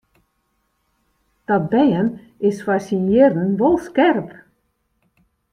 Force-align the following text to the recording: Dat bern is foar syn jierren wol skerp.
Dat 1.47 1.63
bern 1.71 2.07
is 2.47 2.57
foar 2.63 2.81
syn 2.87 3.05
jierren 3.11 3.51
wol 3.59 3.77
skerp. 3.87 4.29